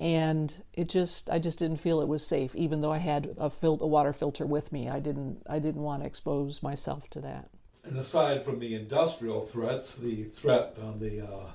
and 0.00 0.52
it 0.72 0.88
just 0.88 1.30
I 1.30 1.38
just 1.38 1.60
didn't 1.60 1.76
feel 1.76 2.00
it 2.00 2.08
was 2.08 2.26
safe, 2.26 2.56
even 2.56 2.80
though 2.80 2.92
I 2.92 2.98
had 2.98 3.34
a, 3.38 3.48
fil- 3.48 3.78
a 3.80 3.86
water 3.86 4.12
filter 4.12 4.44
with 4.44 4.72
me. 4.72 4.88
I 4.88 4.98
didn't 4.98 5.42
I 5.48 5.60
didn't 5.60 5.82
want 5.82 6.02
to 6.02 6.06
expose 6.06 6.60
myself 6.60 7.08
to 7.10 7.20
that. 7.20 7.50
And 7.84 7.98
aside 7.98 8.44
from 8.44 8.58
the 8.58 8.74
industrial 8.74 9.40
threats, 9.40 9.96
the 9.96 10.24
threat 10.24 10.76
on 10.82 11.00
the 11.00 11.22
uh, 11.22 11.50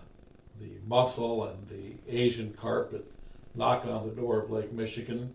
the 0.59 0.71
mussel 0.85 1.45
and 1.45 1.67
the 1.67 1.95
Asian 2.07 2.53
carp 2.53 3.07
knocking 3.53 3.91
on 3.91 4.07
the 4.07 4.15
door 4.15 4.41
of 4.41 4.49
Lake 4.49 4.71
Michigan 4.71 5.33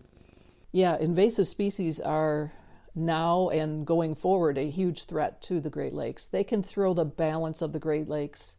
yeah, 0.71 0.97
invasive 0.97 1.47
species 1.47 1.99
are 1.99 2.53
now 2.95 3.49
and 3.49 3.85
going 3.85 4.15
forward 4.15 4.57
a 4.57 4.69
huge 4.69 5.05
threat 5.05 5.41
to 5.43 5.59
the 5.59 5.69
Great 5.69 5.93
Lakes. 5.93 6.27
They 6.27 6.43
can 6.43 6.63
throw 6.63 6.93
the 6.93 7.05
balance 7.05 7.61
of 7.61 7.73
the 7.73 7.79
Great 7.79 8.07
Lakes 8.07 8.55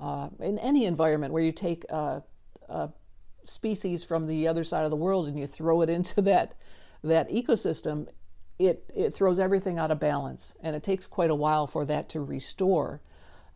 uh, 0.00 0.30
in 0.40 0.58
any 0.58 0.84
environment 0.86 1.32
where 1.32 1.42
you 1.42 1.52
take 1.52 1.84
a, 1.88 2.22
a, 2.68 2.90
species 3.44 4.04
from 4.04 4.26
the 4.26 4.46
other 4.46 4.62
side 4.62 4.84
of 4.84 4.90
the 4.90 4.96
world 4.96 5.26
and 5.26 5.38
you 5.38 5.46
throw 5.46 5.82
it 5.82 5.90
into 5.96 6.20
that 6.22 6.54
that 7.04 7.28
ecosystem. 7.30 8.08
It 8.66 8.84
it 8.94 9.14
throws 9.14 9.38
everything 9.38 9.78
out 9.78 9.90
of 9.90 9.98
balance, 9.98 10.54
and 10.62 10.76
it 10.76 10.82
takes 10.82 11.06
quite 11.06 11.30
a 11.30 11.34
while 11.34 11.66
for 11.66 11.84
that 11.86 12.08
to 12.10 12.20
restore. 12.20 13.00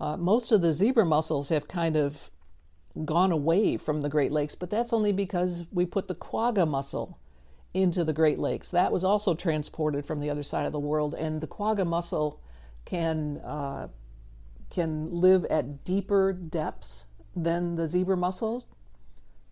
Uh, 0.01 0.17
most 0.17 0.53
of 0.53 0.61
the 0.61 0.73
zebra 0.73 1.07
mussels 1.07 1.49
have 1.49 1.69
kind 1.69 1.97
of 1.97 2.31
gone 3.05 3.33
away 3.33 3.77
from 3.77 4.01
the 4.01 4.09
Great 4.09 4.33
Lakes, 4.33 4.55
but 4.55 4.71
that's 4.71 4.93
only 4.93 5.13
because 5.13 5.65
we 5.73 5.87
put 5.87 6.09
the 6.09 6.15
quagga 6.15 6.67
mussel 6.67 7.19
into 7.73 8.05
the 8.05 8.13
Great 8.13 8.39
Lakes. 8.39 8.71
That 8.71 8.91
was 8.91 9.05
also 9.05 9.35
transported 9.35 10.07
from 10.07 10.21
the 10.21 10.31
other 10.31 10.43
side 10.43 10.67
of 10.67 10.73
the 10.73 10.81
world, 10.81 11.15
and 11.15 11.41
the 11.41 11.47
quagga 11.47 11.85
mussel 11.85 12.41
can 12.85 13.39
uh, 13.39 13.89
can 14.71 15.11
live 15.11 15.45
at 15.47 15.85
deeper 15.85 16.33
depths 16.33 17.07
than 17.35 17.77
the 17.77 17.87
zebra 17.87 18.17
mussel. 18.17 18.67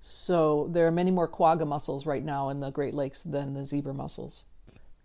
So 0.01 0.69
there 0.73 0.87
are 0.87 0.91
many 0.91 1.11
more 1.11 1.29
quagga 1.29 1.65
mussels 1.65 2.07
right 2.07 2.25
now 2.25 2.49
in 2.49 2.61
the 2.61 2.71
Great 2.71 2.95
Lakes 2.95 3.23
than 3.23 3.55
the 3.55 3.65
zebra 3.65 3.95
mussels. 3.95 4.45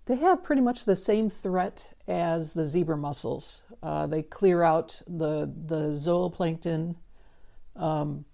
They 0.09 0.17
have 0.17 0.43
pretty 0.43 0.61
much 0.61 0.83
the 0.83 0.95
same 0.95 1.29
threat 1.29 1.93
as 2.07 2.53
the 2.53 2.65
zebra 2.65 2.97
mussels. 2.97 3.61
Uh, 3.81 4.07
they 4.07 4.23
clear 4.23 4.63
out 4.63 5.01
the 5.07 5.49
the 5.67 5.93
zooplankton 5.93 6.95
um, 7.75 8.25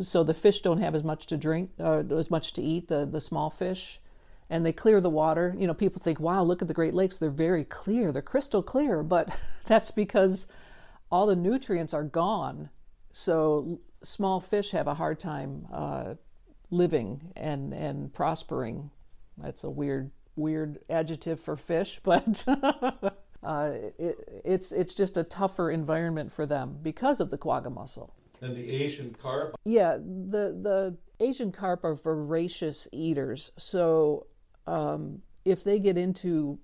so 0.00 0.22
the 0.22 0.34
fish 0.34 0.62
don't 0.62 0.80
have 0.80 0.94
as 0.94 1.04
much 1.04 1.26
to 1.26 1.36
drink, 1.36 1.70
uh, 1.80 2.02
as 2.10 2.30
much 2.30 2.52
to 2.54 2.62
eat, 2.62 2.88
the, 2.88 3.04
the 3.06 3.20
small 3.20 3.50
fish, 3.50 4.00
and 4.48 4.64
they 4.64 4.72
clear 4.72 5.00
the 5.00 5.10
water. 5.10 5.54
You 5.58 5.66
know, 5.66 5.74
people 5.74 6.00
think, 6.00 6.20
wow, 6.20 6.42
look 6.42 6.62
at 6.62 6.68
the 6.68 6.74
Great 6.74 6.94
Lakes, 6.94 7.18
they're 7.18 7.30
very 7.30 7.64
clear, 7.64 8.12
they're 8.12 8.22
crystal 8.22 8.62
clear, 8.62 9.02
but 9.16 9.28
that's 9.66 9.90
because 9.90 10.46
all 11.10 11.26
the 11.26 11.36
nutrients 11.36 11.94
are 11.94 12.04
gone. 12.04 12.70
So 13.12 13.80
small 14.02 14.40
fish 14.40 14.70
have 14.70 14.86
a 14.86 14.94
hard 14.94 15.18
time 15.18 15.66
uh, 15.72 16.14
living 16.70 17.32
and, 17.36 17.72
and 17.72 18.12
prospering. 18.12 18.90
That's 19.36 19.64
a 19.64 19.70
weird, 19.70 20.10
weird 20.38 20.78
adjective 20.88 21.40
for 21.40 21.56
fish, 21.56 22.00
but. 22.04 22.44
Uh, 23.40 23.70
it, 24.00 24.42
it's 24.44 24.72
it's 24.72 24.94
just 24.94 25.16
a 25.16 25.22
tougher 25.22 25.70
environment 25.70 26.32
for 26.32 26.44
them 26.44 26.76
because 26.82 27.20
of 27.20 27.30
the 27.30 27.38
quagga 27.38 27.70
mussel. 27.70 28.12
And 28.40 28.56
the 28.56 28.70
Asian 28.70 29.14
carp? 29.20 29.56
Yeah, 29.64 29.96
the, 29.96 30.56
the 30.60 30.96
Asian 31.20 31.52
carp 31.52 31.84
are 31.84 31.94
voracious 31.94 32.88
eaters. 32.92 33.50
So 33.58 34.26
um, 34.66 35.22
if 35.44 35.64
they 35.64 35.78
get 35.78 35.98
into, 35.98 36.58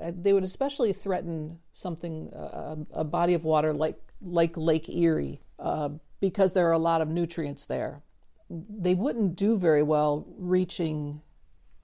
uh, 0.00 0.10
they 0.14 0.32
would 0.32 0.44
especially 0.44 0.92
threaten 0.92 1.58
something, 1.72 2.32
uh, 2.32 2.76
a 2.92 3.04
body 3.04 3.34
of 3.34 3.44
water 3.44 3.72
like, 3.72 3.98
like 4.20 4.56
Lake 4.56 4.88
Erie, 4.88 5.40
uh, 5.58 5.90
because 6.20 6.52
there 6.52 6.68
are 6.68 6.72
a 6.72 6.78
lot 6.78 7.02
of 7.02 7.08
nutrients 7.08 7.66
there. 7.66 8.02
They 8.50 8.94
wouldn't 8.94 9.36
do 9.36 9.56
very 9.56 9.82
well 9.82 10.26
reaching 10.38 11.20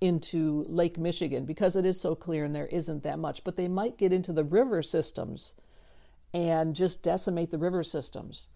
into 0.03 0.67
Lake 0.69 0.99
Michigan 0.99 1.45
because 1.45 1.77
it 1.77 1.87
is 1.87 2.01
so 2.01 2.17
clear 2.17 2.45
and 2.45 2.55
there 2.55 2.67
isn't 2.67 3.05
that 3.05 3.21
much, 3.21 3.45
but 3.45 3.57
they 3.57 3.69
might 3.69 3.97
get 3.97 4.13
into 4.13 4.33
the 4.33 4.43
river 4.43 4.83
systems 4.83 5.55
and 6.35 6.75
just 6.75 7.05
decimate 7.05 7.53
the 7.53 7.59
river 7.59 7.85
systems. 7.85 8.49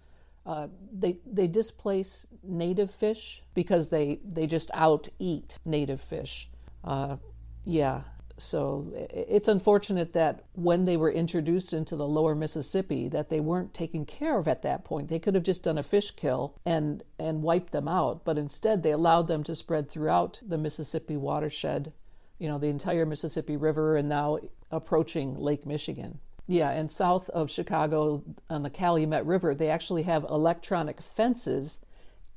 Uh, 0.45 0.67
they 0.93 1.19
they 1.25 1.47
displace 1.47 2.27
native 2.43 2.91
fish 2.91 3.43
because 3.55 3.89
they 3.91 4.19
they 4.29 4.47
just 4.47 4.71
out 4.75 5.09
eat 5.21 5.59
native 5.65 6.01
fish. 6.01 6.49
Uh, 6.83 7.17
yeah, 7.65 8.03
so 8.39 8.93
it's 8.95 9.49
unfortunate 9.49 10.13
that 10.13 10.45
when 10.53 10.85
they 10.85 10.97
were 10.97 11.11
introduced 11.11 11.73
into 11.73 11.97
the 11.97 12.07
lower 12.07 12.35
Mississippi 12.35 13.09
that 13.09 13.31
they 13.31 13.41
weren't 13.41 13.73
taken 13.73 14.05
care 14.05 14.39
of 14.39 14.47
at 14.47 14.63
that 14.63 14.85
point. 14.85 15.09
They 15.09 15.19
could 15.19 15.35
have 15.35 15.45
just 15.45 15.63
done 15.63 15.79
a 15.79 15.83
fish 15.83 16.11
kill 16.11 16.55
and 16.65 17.03
and 17.19 17.43
wiped 17.43 17.73
them 17.73 17.89
out, 17.89 18.25
but 18.25 18.37
instead 18.37 18.83
they 18.83 18.91
allowed 18.91 19.29
them 19.29 19.43
to 19.45 19.55
spread 19.55 19.89
throughout 19.89 20.41
the 20.47 20.59
Mississippi 20.59 21.17
watershed, 21.17 21.93
you 22.39 22.49
know, 22.49 22.59
the 22.59 22.69
entire 22.69 23.07
Mississippi 23.07 23.57
River 23.57 23.97
and 23.97 24.09
now 24.09 24.39
approaching 24.71 25.39
Lake 25.39 25.65
Michigan. 25.65 26.19
Yeah, 26.47 26.71
and 26.71 26.91
south 26.91 27.29
of 27.31 27.51
Chicago 27.51 28.23
on 28.49 28.63
the 28.63 28.71
Calumet 28.71 29.25
River, 29.25 29.55
they 29.55 29.71
actually 29.71 30.05
have 30.05 30.25
electronic 30.25 31.01
fences 31.01 31.81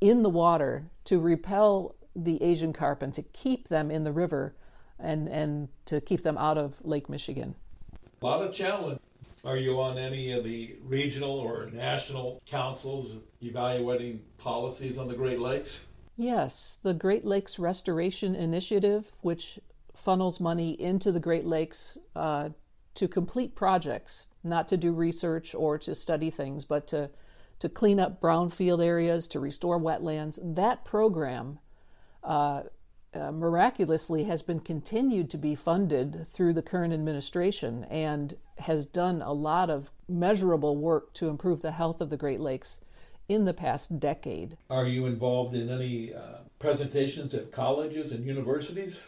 in 0.02 0.24
the 0.24 0.30
water 0.30 0.90
to 1.06 1.20
repel 1.20 1.96
the 2.16 2.42
Asian 2.42 2.74
carp 2.74 3.02
and 3.02 3.14
to 3.14 3.22
keep 3.22 3.68
them 3.68 3.92
in 3.92 4.04
the 4.04 4.12
river 4.12 4.56
and, 5.00 5.28
and 5.28 5.70
to 5.86 6.02
keep 6.02 6.22
them 6.22 6.38
out 6.38 6.58
of 6.58 6.76
Lake 6.84 7.10
Michigan. 7.10 7.56
A 8.22 8.26
lot 8.26 8.42
of 8.42 8.54
challenge. 8.54 9.00
Are 9.46 9.58
you 9.58 9.80
on 9.80 9.98
any 9.98 10.34
of 10.34 10.44
the 10.44 10.76
regional 10.84 11.32
or 11.32 11.70
national 11.72 12.42
councils 12.46 13.18
evaluating 13.42 14.22
policies 14.38 14.98
on 14.98 15.08
the 15.08 15.14
Great 15.14 15.40
Lakes? 15.40 15.80
Yes, 16.18 16.78
the 16.84 16.94
Great 16.94 17.24
Lakes 17.24 17.58
Restoration 17.58 18.36
Initiative, 18.36 19.14
which 19.22 19.58
funnels 19.96 20.42
money 20.42 20.72
into 20.72 21.14
the 21.14 21.20
Great 21.22 21.46
Lakes 21.46 21.98
uh, 22.16 22.50
to 22.96 23.08
complete 23.08 23.56
projects, 23.56 24.28
not 24.44 24.68
to 24.68 24.76
do 24.76 24.92
research 24.92 25.56
or 25.56 25.78
to 25.78 25.96
study 25.96 26.30
things, 26.30 26.66
but 26.66 26.88
to, 26.88 27.10
to 27.60 27.70
clean 27.70 28.02
up 28.02 28.20
brownfield 28.20 28.86
areas, 28.86 29.30
to 29.30 29.40
restore 29.40 29.80
wetlands. 29.80 30.38
That 30.44 30.84
program 30.84 31.60
uh, 32.26 32.64
uh, 33.14 33.32
miraculously 33.32 34.26
has 34.26 34.42
been 34.42 34.60
continued 34.60 35.30
to 35.30 35.38
be 35.38 35.56
funded 35.56 36.28
through 36.28 36.54
the 36.54 36.62
current 36.62 36.94
administration 36.94 37.84
and 37.86 38.36
has 38.60 38.86
done 38.86 39.22
a 39.22 39.34
lot 39.34 39.70
of 39.70 39.92
measurable 40.08 40.76
work 40.76 41.14
to 41.14 41.28
improve 41.28 41.62
the 41.62 41.72
health 41.72 42.02
of 42.02 42.10
the 42.10 42.18
Great 42.18 42.40
Lakes 42.40 42.80
in 43.28 43.46
the 43.46 43.54
past 43.54 44.00
decade. 44.00 44.58
Are 44.70 44.88
you 44.88 45.06
involved 45.06 45.56
in 45.56 45.70
any 45.70 46.14
uh, 46.14 46.40
presentations 46.58 47.34
at 47.34 47.52
colleges 47.52 48.12
and 48.12 48.26
universities? 48.26 49.00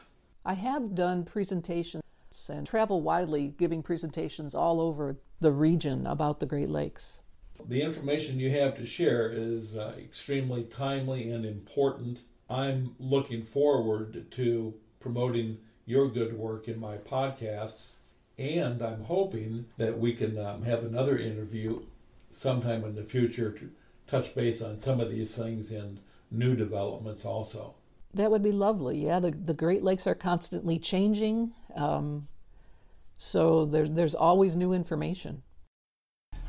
I 0.46 0.54
have 0.54 0.96
done 0.96 1.24
presentations 1.24 2.04
and 2.50 2.66
travel 2.66 3.02
widely 3.02 3.54
giving 3.58 3.84
presentations 3.84 4.56
all 4.56 4.80
over 4.80 5.18
the 5.40 5.52
region 5.52 6.08
about 6.08 6.40
the 6.40 6.46
Great 6.46 6.70
Lakes. 6.70 7.20
The 7.68 7.82
information 7.82 8.40
you 8.40 8.50
have 8.52 8.76
to 8.78 8.86
share 8.86 9.32
is 9.32 9.76
uh, 9.76 9.94
extremely 9.98 10.64
timely 10.64 11.32
and 11.32 11.46
important. 11.46 12.22
I'm 12.52 12.96
looking 13.00 13.44
forward 13.44 14.30
to 14.32 14.74
promoting 15.00 15.60
your 15.86 16.10
good 16.10 16.38
work 16.38 16.68
in 16.68 16.80
my 16.80 16.98
podcasts, 16.98 17.96
and 18.38 18.82
I'm 18.82 19.06
hoping 19.06 19.66
that 19.78 19.98
we 19.98 20.14
can 20.14 20.38
um, 20.38 20.64
have 20.64 20.84
another 20.84 21.18
interview 21.18 21.82
sometime 22.30 22.84
in 22.84 22.96
the 22.96 23.04
future 23.04 23.52
to 23.52 23.72
touch 24.06 24.36
base 24.36 24.62
on 24.62 24.78
some 24.78 25.00
of 25.00 25.10
these 25.10 25.34
things 25.34 25.72
and 25.72 26.00
new 26.30 26.56
developments 26.56 27.24
also. 27.24 27.76
That 28.14 28.32
would 28.32 28.44
be 28.44 28.52
lovely. 28.52 29.06
Yeah, 29.06 29.22
the, 29.22 29.32
the 29.32 29.54
Great 29.54 29.84
Lakes 29.84 30.06
are 30.06 30.16
constantly 30.16 30.78
changing. 30.78 31.54
Um, 31.76 32.28
so 33.18 33.66
there, 33.66 33.88
there's 33.88 34.16
always 34.16 34.58
new 34.58 34.74
information. 34.74 35.44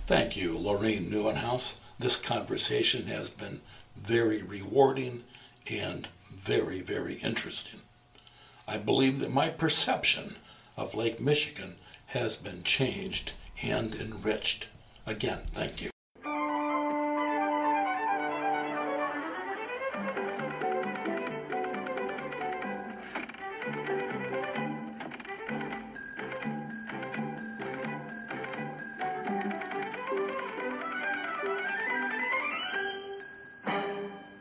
Thank 0.07 0.37
you, 0.37 0.59
Loreen 0.59 1.11
Niewenhuis. 1.11 1.77
This 2.01 2.17
conversation 2.17 3.07
has 3.07 3.31
been 3.31 3.61
very 3.97 4.43
rewarding 4.43 5.23
and 5.70 6.09
very, 6.31 6.81
very 6.81 7.14
interesting. 7.14 7.81
I 8.66 8.79
believe 8.79 9.20
that 9.20 9.33
my 9.33 9.48
perception 9.48 10.37
of 10.77 10.94
Lake 10.94 11.20
Michigan 11.20 11.77
has 12.07 12.37
been 12.37 12.62
changed 12.62 13.33
and 13.62 13.94
enriched. 13.94 14.68
Again, 15.07 15.40
thank 15.53 15.83
you. 15.83 15.91